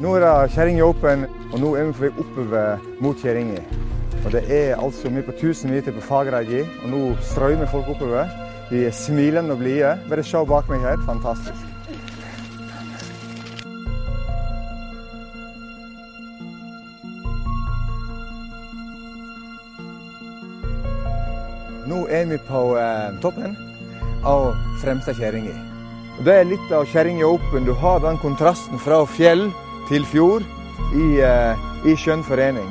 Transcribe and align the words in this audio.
Nå 0.00 0.14
er 0.16 0.22
det 0.24 0.52
Kjerringa 0.54 0.84
Open, 0.88 1.26
og 1.52 1.58
nå 1.60 1.74
er 1.76 1.90
vi 1.90 1.92
på 1.92 2.06
vei 2.06 2.08
oppover 2.22 2.84
mot 3.04 3.18
Kjerringa. 3.20 3.60
Og 4.24 4.32
Det 4.32 4.40
er 4.48 4.80
altså 4.80 5.08
er 5.08 5.22
på 5.26 5.32
1000 5.32 5.70
meter 5.70 5.92
på 5.92 6.00
Fagerheigi, 6.00 6.62
og 6.84 6.88
nå 6.88 7.00
strømmer 7.20 7.66
folk 7.66 7.88
oppover. 7.88 8.24
De 8.70 8.86
er 8.86 8.96
smilende 8.96 9.52
og 9.52 9.58
blide. 9.58 9.98
Bare 10.08 10.24
se 10.24 10.40
bak 10.48 10.68
meg 10.72 10.80
her. 10.80 10.96
Fantastisk. 11.04 11.60
Nå 21.86 22.06
er 22.08 22.24
vi 22.24 22.38
på 22.48 22.76
eh, 22.78 23.20
toppen 23.20 23.56
av 24.24 24.54
fremste 24.80 25.12
Kjerringa. 25.12 25.58
Det 26.24 26.40
er 26.40 26.48
litt 26.48 26.72
av 26.72 26.88
Kjerringa 26.88 27.26
Open. 27.28 27.68
Du 27.68 27.74
har 27.74 28.00
den 28.00 28.16
kontrasten 28.24 28.80
fra 28.80 29.04
fjell 29.04 29.50
til 29.90 30.06
fjor 30.06 30.44
i, 30.94 31.18
eh, 31.18 31.58
i 31.90 31.96
skjønn 31.98 32.22
forening. 32.22 32.68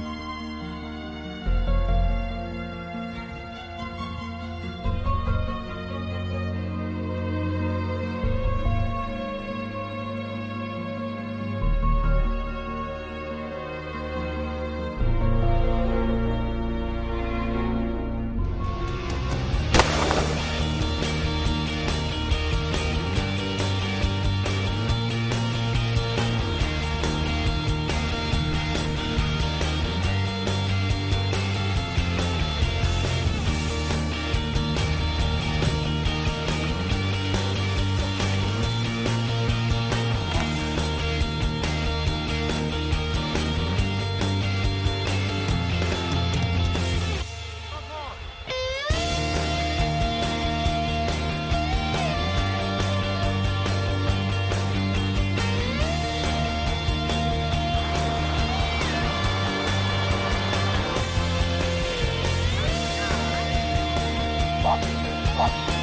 好。 65.38 65.79